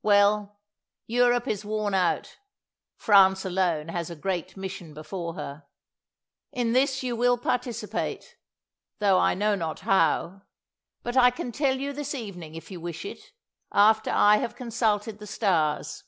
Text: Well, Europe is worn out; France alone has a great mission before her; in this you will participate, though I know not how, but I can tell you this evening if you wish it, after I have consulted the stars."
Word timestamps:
Well, 0.00 0.58
Europe 1.06 1.46
is 1.46 1.66
worn 1.66 1.92
out; 1.92 2.38
France 2.96 3.44
alone 3.44 3.88
has 3.88 4.08
a 4.08 4.16
great 4.16 4.56
mission 4.56 4.94
before 4.94 5.34
her; 5.34 5.66
in 6.50 6.72
this 6.72 7.02
you 7.02 7.14
will 7.14 7.36
participate, 7.36 8.38
though 9.00 9.18
I 9.18 9.34
know 9.34 9.54
not 9.54 9.80
how, 9.80 10.44
but 11.02 11.14
I 11.18 11.30
can 11.30 11.52
tell 11.52 11.78
you 11.78 11.92
this 11.92 12.14
evening 12.14 12.54
if 12.54 12.70
you 12.70 12.80
wish 12.80 13.04
it, 13.04 13.32
after 13.70 14.08
I 14.10 14.38
have 14.38 14.56
consulted 14.56 15.18
the 15.18 15.26
stars." 15.26 16.04